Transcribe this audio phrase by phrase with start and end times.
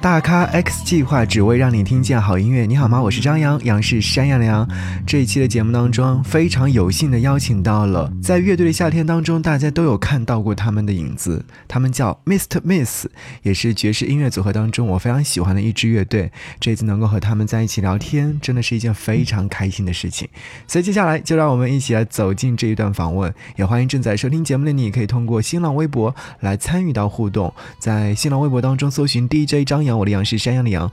[0.00, 2.64] 大咖 X 计划只为让你听见好音乐。
[2.66, 3.02] 你好吗？
[3.02, 4.66] 我是张扬，杨是山羊的羊。
[5.04, 11.44] 这一期的节目当中，非常有幸的邀请到了在乐队的夏天当中，大家都有看到过他们的影子。
[11.66, 12.60] 他们叫 Mr.
[12.60, 13.06] Miss，
[13.42, 16.30] 也是爵士音乐组合当中我非常喜欢的一支乐队。
[16.60, 20.28] 这次能够和他们在一起聊天，真的是一件非常开心的事情。
[20.68, 23.34] 所以接下来就让我们一起来走进这一段访问。
[23.56, 29.98] 也欢迎正在收听节目的你，可以通过新浪微博来参与到互动，在新浪微博当中搜寻 DJ 张扬。
[29.98, 30.88] 我的羊是山羊的羊，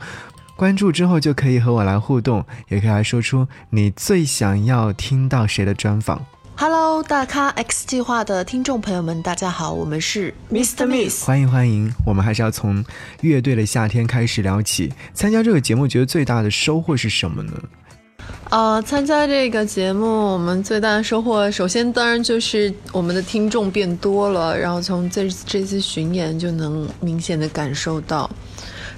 [0.55, 6.25] 关注之后就可以和我来互动，也可以来说出你最想要听到谁的专访。
[6.57, 10.87] Hello，大咖 X 计划的听众朋友们，大家好，我们是 Mr.
[10.87, 11.93] Miss，欢迎欢迎。
[12.05, 12.83] 我们还是要从
[13.19, 14.93] 乐队的夏天开始聊起。
[15.13, 17.51] 参加这个节目，觉得最大的收获是什么呢？
[18.49, 28.29] 呃，参加这个节目，我们最大的收获，首先当然就是我们的听众变多了，然后从这这次巡演就能明显的感受到。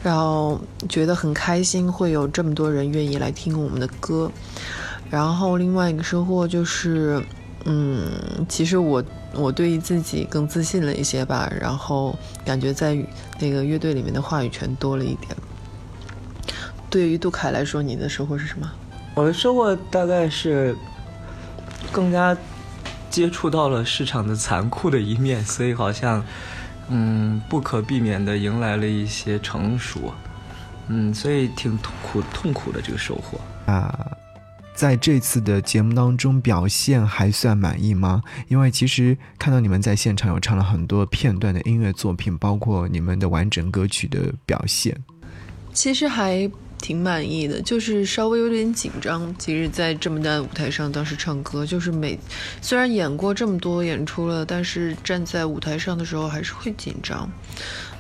[0.08, 4.32] 然后觉得很开心，会有这么多人愿意来听我们的歌。
[5.10, 7.22] 然后另外一个收获就是，
[7.66, 8.10] 嗯，
[8.48, 11.52] 其实我我对于自己更自信了一些吧。
[11.60, 12.98] 然后感觉在
[13.38, 15.36] 那个乐队里面的话语权多了一点。
[16.90, 18.72] 对于杜凯来说，你的收获是什么？
[19.14, 20.74] 我的收获大概是
[21.92, 22.38] 更加
[23.10, 26.24] 接触到了市场的残酷的一面，所以好像。
[26.90, 30.14] 嗯，不可避免的迎来了一些成熟，
[30.88, 33.40] 嗯，所以挺痛苦痛苦的这个收获
[33.72, 34.12] 啊。
[34.74, 38.22] 在这次的节目当中表现还算满意吗？
[38.48, 44.96] 因为其实看到你们在现场有唱了很多片段的音乐作品，包括你们的完整歌曲的表现，
[45.74, 46.50] 其实还。
[46.80, 49.34] 挺满意的，就是稍微有点紧张。
[49.38, 52.18] 其实，在这么大的舞台上，当时唱歌，就是每
[52.62, 57.30] 虽然演过这么多演出了，但是站在舞台上的时候还是会紧张。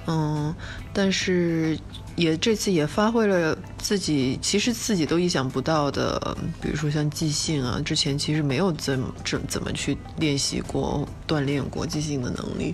[0.09, 0.55] 嗯，
[0.93, 1.77] 但是
[2.15, 12.73] 也这次也发挥了自己，其实自己都意想不到的，比如说像即兴啊，之前其实没有怎么怎怎么去练习过、锻炼过即兴的能力，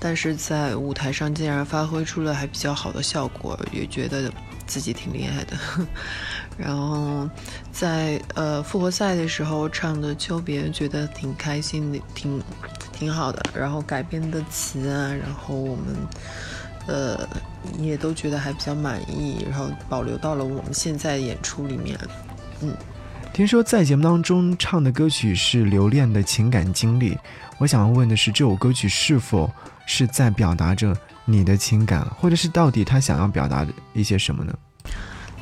[0.00, 4.32] 但是在舞台上竟然发挥出了还比较好的效果，也觉得。
[4.66, 5.56] 自己挺厉害的，
[6.58, 7.28] 然后
[7.72, 12.42] 在呃复活赛的时候唱的《秋别》，觉得挺开心的，挺
[12.92, 13.42] 挺好的。
[13.54, 15.84] 然后改编的词啊，然后我们
[16.86, 17.28] 呃
[17.78, 21.98] 也都觉得还比较满意，然后保留到了我们现在演出里面。
[22.62, 22.74] 嗯，
[23.32, 27.16] 听说在节目当中唱的歌曲是留恋的情感经历，
[27.58, 29.50] 我想问的是，这首歌曲是否
[29.86, 30.96] 是在表达着？
[31.26, 34.56] 你的情感，或者是到底他想要表达的一些什么呢？《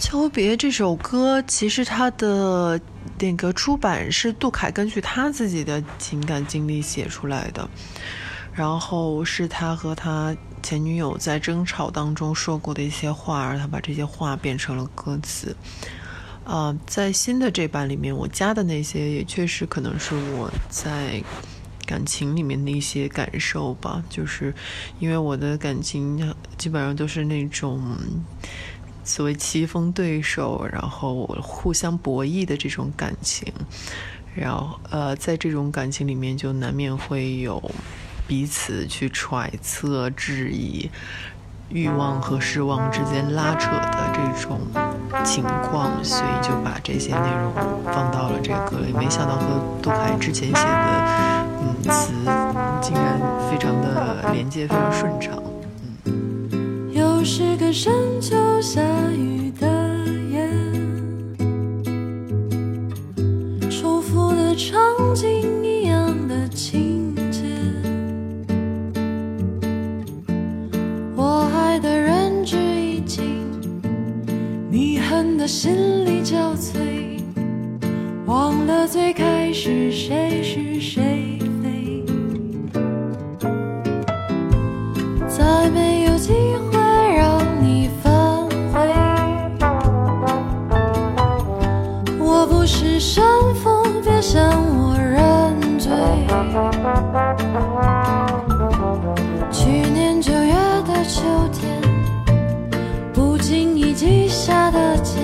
[0.01, 2.81] 秋别》这首歌，其实它的
[3.19, 7.69] 那个出版是杜凯根据他自己的情感经历写出来的，
[8.53, 15.55] 然后是他和他前女友在争吵当中说过的一些话，而他把这些话变成了歌词。
[16.45, 21.23] 啊，在新的这版里面，我加的那些也确实可能是我在。
[21.87, 24.55] 感情里面的一些感受吧，就是
[24.99, 27.97] 因为我的感情基本上都是那种
[29.05, 33.53] 所谓棋逢对手，然后互相博弈的这种感情，
[34.35, 37.63] 然后呃，在这种感情里面就难免会有
[38.27, 40.91] 彼此去揣测、质疑、
[41.69, 44.59] 欲望和失望之间拉扯的这种
[45.23, 47.53] 情况，所以就把这些内容
[47.85, 48.93] 放到了这个歌里。
[48.93, 51.54] 没想到和杜凯之前写的。
[51.83, 52.13] 词
[52.81, 53.21] 竟然
[53.51, 55.43] 非常的连接，非常顺畅。
[56.05, 58.81] 嗯，又是个深秋下
[59.13, 59.67] 雨的
[60.31, 60.49] 夜，
[63.71, 64.79] 重复的场
[65.15, 67.43] 景一样的情节，
[71.17, 73.25] 我爱的人只已经，
[74.71, 77.21] 你恨的心力交瘁，
[78.27, 81.39] 忘了最开始谁是谁。
[94.35, 95.93] 嫌我认罪。
[99.53, 100.53] 去年九月
[100.89, 101.23] 的秋
[101.53, 101.81] 天，
[103.13, 105.21] 不经意记下的街，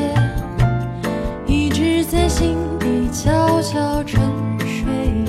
[1.45, 4.21] 一直在心底悄悄沉
[4.61, 5.25] 睡。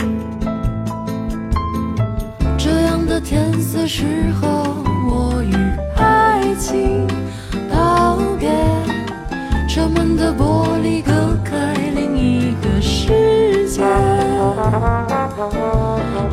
[2.59, 4.60] 这样的天色适合。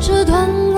[0.01, 0.68] 这段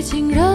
[0.00, 0.47] 竟然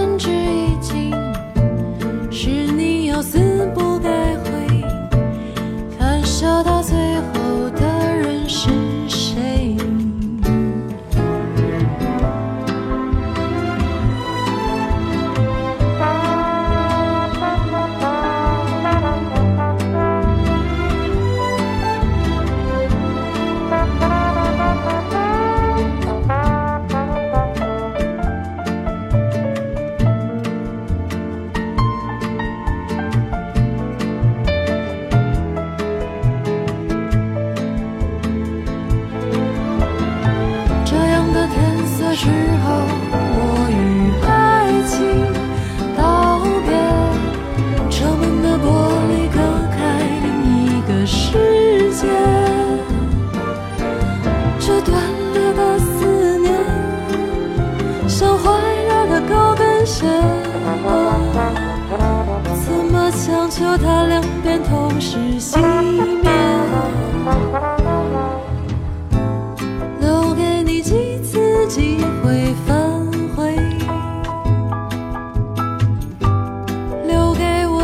[42.23, 42.62] 天色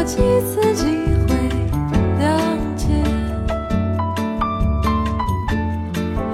[0.09, 0.85] 几次机
[1.27, 1.35] 会
[2.19, 2.25] 谅
[2.75, 2.87] 解。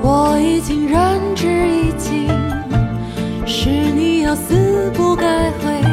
[0.01, 2.29] 我已经仁至义尽，
[3.45, 5.83] 是你要死不改悔。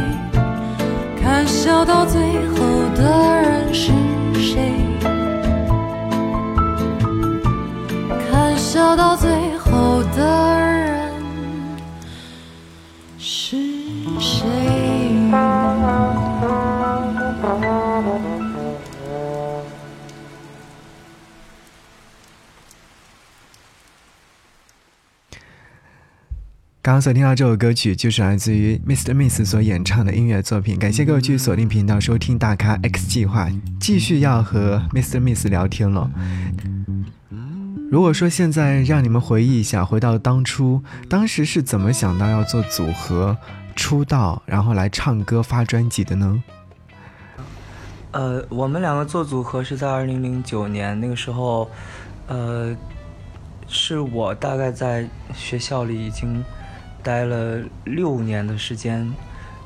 [1.20, 2.20] 看笑到最
[2.50, 2.56] 后
[2.94, 3.02] 的
[3.42, 3.42] 人
[26.84, 29.14] 刚刚所听到这首歌曲，就是来自于 Mr.
[29.14, 30.76] Miss 所演唱的音乐作品。
[30.76, 33.49] 感谢各位继续锁定频道收听大咖 X 计划，
[33.79, 35.20] 继续要和 Mr.
[35.20, 36.11] Miss 聊天了。
[37.88, 43.38] 如果说现在让你们回忆一下，回到当初，当时是怎么想到要做组合
[43.76, 46.43] 出道，然后来唱歌发专辑的呢？
[48.11, 51.70] 呃，我们两个做组合是在二零零九年，那个时候，
[52.26, 52.76] 呃，
[53.69, 56.43] 是我大概在学校里已经
[57.02, 59.12] 待了六年的时间，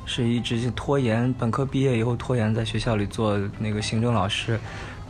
[0.04, 4.58] 是一直拖延，本科毕业以后拖延在学校里做那个行政老师，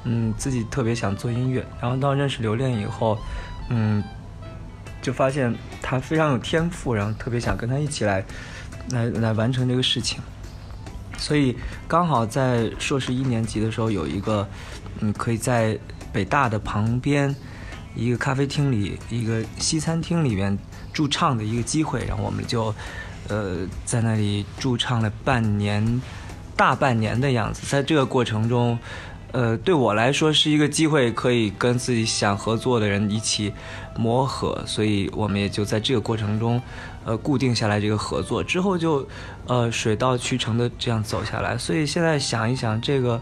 [0.04, 3.18] 嗯，自己特别想做音乐，然后到认识刘恋以后，
[3.68, 4.02] 嗯，
[5.02, 8.24] 就发现他非常有天赋，然后特别想跟他一起来，
[8.90, 10.20] 来来完成这个事情。
[11.18, 11.56] 所以
[11.88, 14.46] 刚好在硕士一年级的时候，有一个，
[15.00, 15.78] 嗯，可以在
[16.12, 17.34] 北大的旁边
[17.94, 20.56] 一个咖啡厅里，一个西餐厅里面
[20.96, 22.74] 驻唱的一个机会，然后我们就，
[23.28, 26.00] 呃，在那里驻唱了半年，
[26.56, 27.66] 大半年的样子。
[27.66, 28.78] 在这个过程中，
[29.32, 33.52] 呃，对我来说是一个机会，可以跟自己想合作的人一起
[33.94, 36.62] 磨合，所以我们也就在这个过程中。
[37.04, 39.06] 呃，固定下来这个合作之后就，
[39.46, 41.58] 呃，水到渠成的这样走下来。
[41.58, 43.20] 所以现在想一想，这个，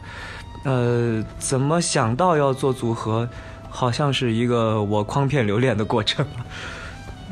[0.62, 3.28] 呃，怎么想到要做组合，
[3.68, 6.24] 好像是一个我诓骗留恋的过程。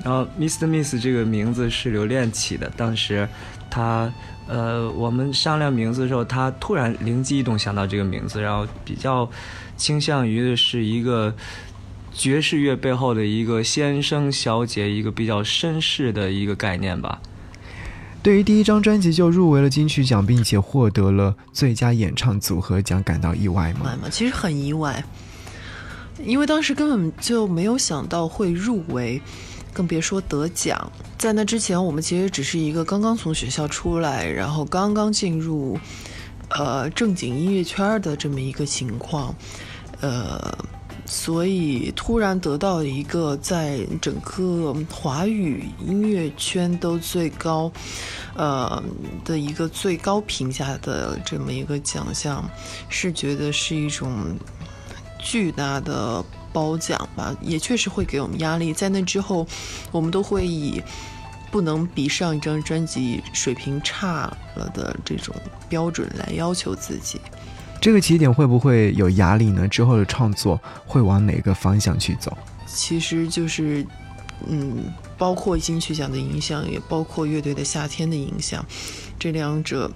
[0.04, 0.66] 然后，Mr.
[0.66, 2.70] Miss 这个名字是刘恋起的。
[2.76, 3.28] 当时
[3.70, 4.12] 他，
[4.46, 9.30] 呃，我们商量名字的时候，他突然灵机一动想到这个名字，然后比较
[9.76, 11.34] 倾向于的是一个。
[12.14, 17.22] 爵士乐背后的一个先生小姐，一个比较绅士的一个概念吧。
[18.22, 23.96] 对于第一张专辑就入围了金曲奖，并且获得了最佳演唱组合奖，感到意外吗？
[24.10, 25.02] 其实很意外，
[26.22, 29.22] 因为当时根本就没有想到会入围，
[29.72, 30.90] 更别说得奖。
[31.18, 35.78] 在那之前，我们其实只是一个刚刚从学校出来，然后刚刚进入
[36.50, 39.34] 呃正经音乐圈的这么一个情况，
[40.00, 40.56] 呃。
[41.04, 47.70] 所以突然得到一个在整个华语音乐圈都最高，
[48.34, 48.82] 呃
[49.24, 52.48] 的一个最高评价的这么一个奖项，
[52.88, 54.34] 是觉得是一种
[55.18, 58.72] 巨大的褒奖吧，也确实会给我们压力。
[58.72, 59.46] 在那之后，
[59.90, 60.82] 我们都会以
[61.50, 65.34] 不能比上一张专辑水平差了的这种
[65.68, 67.20] 标准来要求自己。
[67.80, 69.66] 这个起点会不会有压力呢？
[69.66, 72.36] 之后的创作会往哪个方向去走？
[72.66, 73.84] 其实就是，
[74.46, 74.84] 嗯，
[75.18, 78.64] 包括金曲奖的影响，也包括乐队的夏天的影响，
[79.18, 79.90] 这两者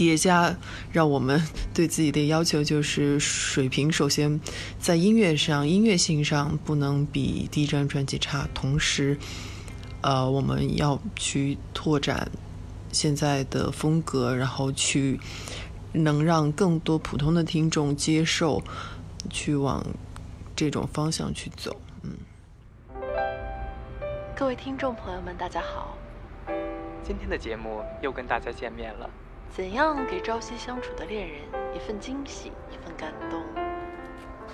[0.00, 0.56] 叠加，
[0.90, 4.40] 让我们对自己的要求就是水平，首先
[4.78, 9.18] 在音乐上、音乐性上不能比第一张专辑差，同时，
[10.00, 12.30] 呃，我们要去拓展
[12.90, 15.20] 现在的风格，然后去
[15.92, 18.62] 能让更多普通的听众接受，
[19.28, 19.84] 去往
[20.56, 21.76] 这种方向去走。
[22.04, 22.16] 嗯，
[24.34, 25.98] 各位听众朋友们，大家好。
[27.04, 29.10] 今天的节目又跟大家见面了。
[29.50, 31.40] 怎样给朝夕相处的恋人
[31.74, 33.42] 一份惊喜，一份感动？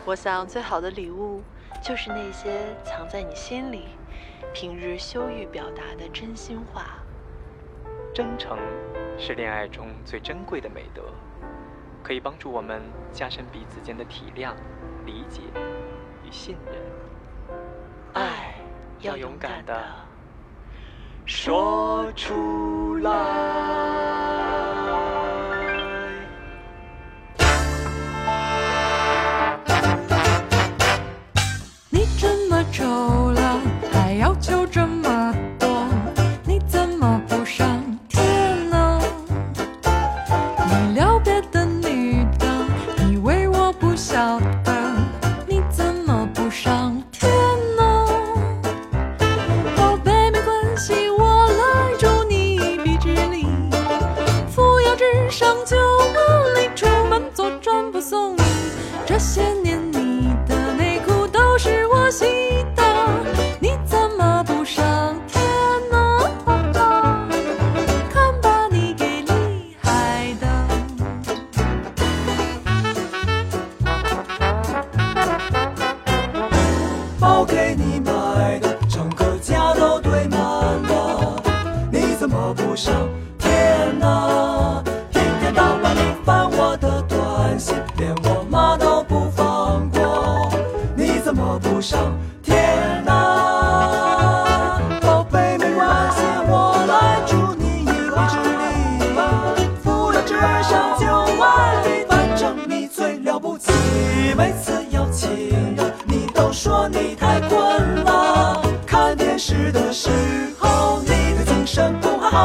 [0.06, 1.42] 我想最好的礼物
[1.82, 3.88] 就是那些藏在你心里，
[4.54, 6.98] 平日羞于表达的真心话。
[8.14, 8.56] 真诚
[9.18, 11.02] 是恋爱中最珍贵的美德，
[12.02, 12.80] 可以帮助我们
[13.12, 14.54] 加深彼此间的体谅、
[15.04, 15.42] 理解
[16.24, 16.74] 与信任。
[18.14, 18.54] 爱
[19.00, 19.78] 要勇敢的
[21.26, 23.75] 说出来。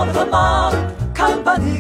[0.02, 0.72] 不好好的干嘛？
[1.14, 1.80] 看把你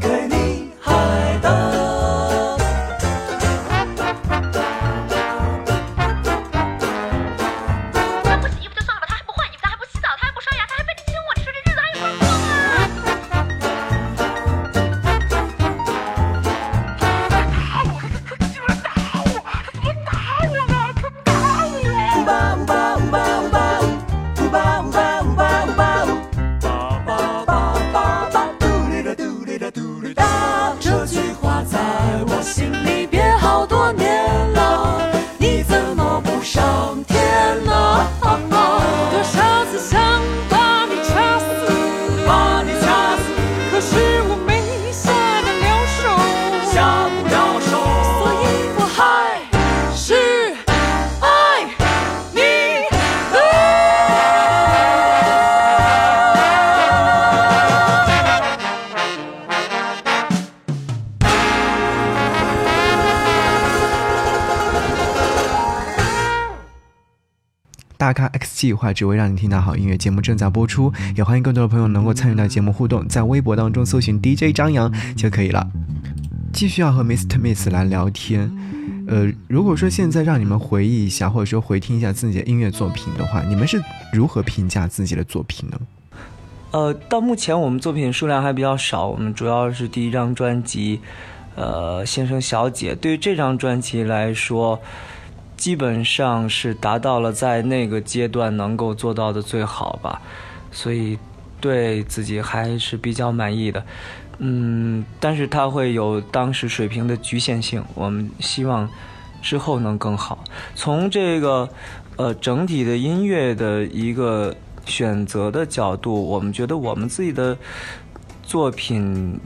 [68.02, 75.70] 大咖 X 计划只为让你听到好音乐节目正在播出，也欢迎更多的朋友能够参与到节目互动，在微博当中搜寻 DJ 张扬就可以了。
[76.52, 77.38] 继续要和 Mr.
[77.40, 78.52] Miss 来聊天，
[79.08, 83.80] 呃，如果说现在让你们回忆一下，或者说回听一下自己的音乐作品的话，你们是
[84.12, 85.80] 如何评价自己的作品呢？
[86.72, 91.00] 呃，到目前我们作品数量还比较少，我们主要是第一张专辑，
[91.54, 92.96] 呃，先生小姐。
[92.96, 94.82] 对于这张专辑来说，
[95.62, 100.20] 基本上是达到了在那个阶段能够做到的最好吧，
[100.72, 101.20] 所以
[101.60, 103.86] 对自己还是比较满意的。
[104.40, 108.90] 嗯，但是它会有当时水平的局限性，我们希望
[109.40, 110.44] 之后能更好。
[110.74, 111.70] 从这个
[112.16, 114.56] 呃整体的音乐的一个
[114.88, 117.56] 选择的角度，我们觉得我们自己的
[118.42, 119.40] 作品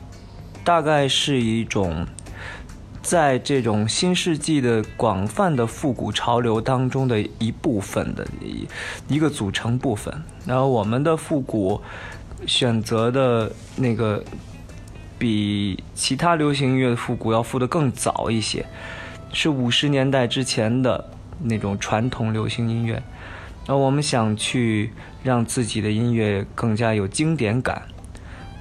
[0.63, 2.07] 大概是一种。
[3.05, 8.67] 在这种新世纪的广泛的复古潮流当中的一部分的一
[9.07, 10.12] 一个组成部分，
[10.43, 11.79] 然后我们的复古
[12.47, 14.24] 选择的那个
[15.19, 18.65] 比其他流行音乐的复古要复得更早一些，
[19.31, 21.07] 是五十年代之前的
[21.43, 22.93] 那种传统流行音乐，
[23.67, 24.89] 然后我们想去
[25.21, 27.83] 让自己的音乐更加有经典感，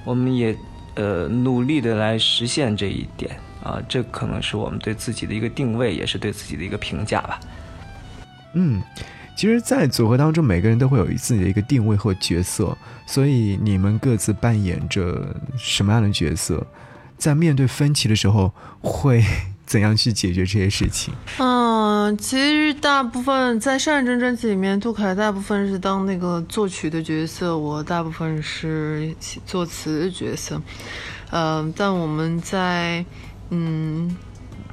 [0.05, 0.55] 我们也
[0.93, 3.35] 呃努力的来实现这一点。
[3.65, 7.39] 啊，这可能是我们对自己的一个定位，也是对自己的一个评价吧。
[8.53, 8.79] 嗯，
[9.35, 16.65] 其实，在组合当中，每个人都会有自己的一个定位或角色，所以你们各自扮演着什么样的角色？
[17.17, 19.23] 在面对分歧的时候，会
[19.65, 21.13] 怎样去解决这些事情？
[21.39, 29.13] 嗯，其实大部分在上一张专辑里面，杜凯大部分是当那个作曲的角色，我大部分是
[29.45, 30.61] 作词的角色。
[31.31, 33.03] 嗯，但我们在
[33.49, 34.15] 嗯，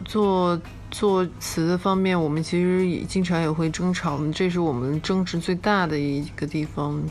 [0.04, 0.60] 做
[0.90, 7.02] 做词的方面，我们其实也经常也会争吵，这是我们争执最大的一个地方。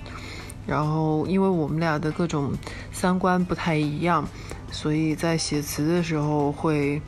[0.68, 2.52] 然后，因为我们俩的各种
[2.92, 4.28] 三观不太一样，
[4.72, 7.02] 所以在写词的时候会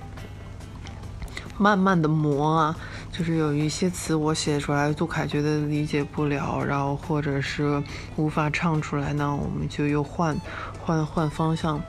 [1.58, 2.76] 慢慢的磨啊，
[3.12, 7.82] 就是有一些词我写出来，杜凯觉得理解不了，然后或者是
[8.16, 10.36] 无法唱出来，那我们就又换
[10.84, 11.80] 换换方向。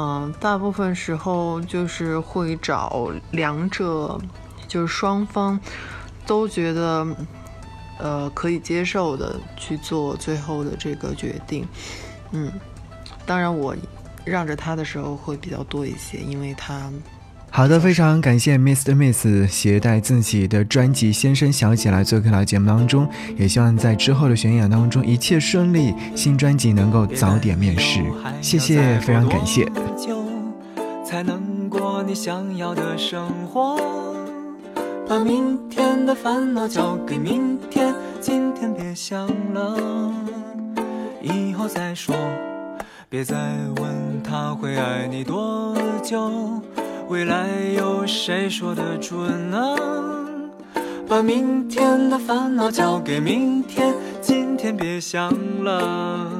[0.00, 4.16] 嗯，大部分时候就是会找两者，
[4.68, 5.58] 就是双方
[6.24, 7.04] 都觉得
[7.98, 11.66] 呃可以接受的去做最后的这个决定。
[12.30, 12.52] 嗯，
[13.26, 13.74] 当然我
[14.24, 16.92] 让着他的时候会比较多一些，因为他。
[17.50, 18.94] 好的，非常感谢 Mr.
[18.94, 28.00] Miss 携带自己的专辑《先生小姐》来做客到节目当中，也希望在之后的巡演当中一切顺利，新专辑能够早点面世。
[28.40, 29.66] 谢谢，非常感谢。
[31.04, 33.80] 才能过你想要的生活，
[35.08, 40.12] 把明天的烦恼交给明天，今天别想了，
[41.22, 42.14] 以后再说，
[43.08, 43.34] 别再
[43.78, 46.62] 问他会爱你多久。
[47.08, 49.76] 未来有谁说得准呢？
[51.08, 55.32] 把明天的烦恼交给明天，今天别想
[55.64, 56.30] 了。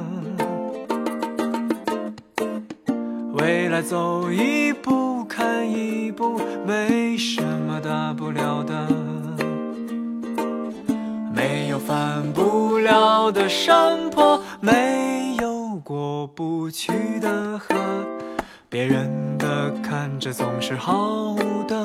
[3.33, 8.87] 未来走一步看一步，没什么大不了的。
[11.33, 17.75] 没有翻不了的山坡，没有过不去的河。
[18.71, 21.35] 别人的看着总是好
[21.67, 21.75] 的，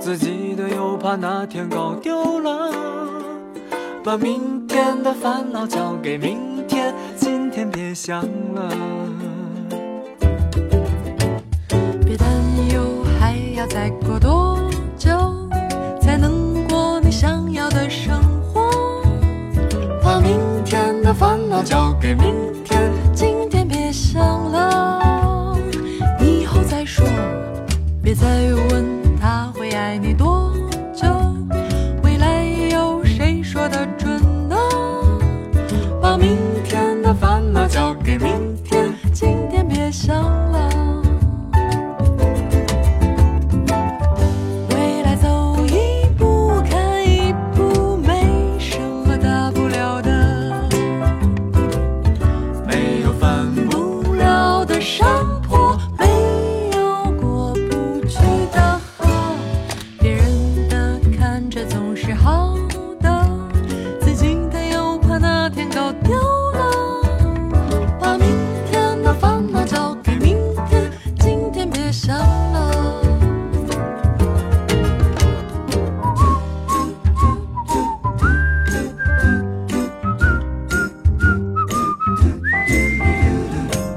[0.00, 2.72] 自己的又怕哪天搞丢了。
[4.02, 8.20] 把明天的烦恼交给明天，今天别想
[8.52, 8.68] 了。
[12.04, 12.28] 别担
[12.72, 14.58] 忧，还要再过多
[14.96, 15.08] 久
[16.00, 18.20] 才能过你想要的生
[18.52, 18.68] 活？
[20.02, 22.34] 把明天的烦恼交给明
[28.22, 30.54] 再问他会爱你多
[30.94, 31.08] 久，
[32.04, 34.16] 未来有谁说得准
[34.48, 34.56] 呢？
[36.00, 38.51] 把明天的烦恼交给明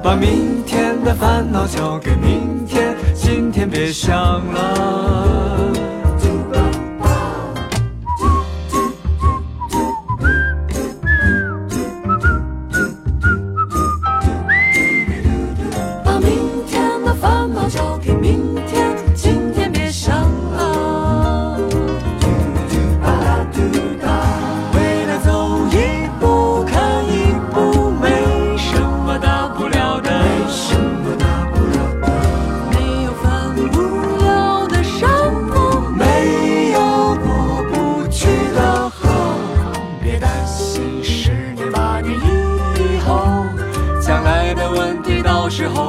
[0.06, 4.14] 把明天的烦恼交给明天，今天别想
[4.54, 5.85] 了。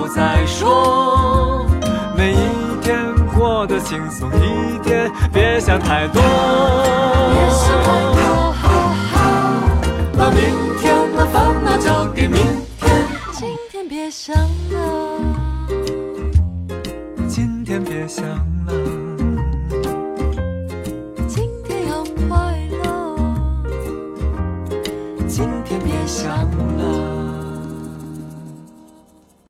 [0.08, 1.66] 再说。
[2.16, 2.36] 每一
[2.82, 6.22] 天过得轻松一点，别想太多，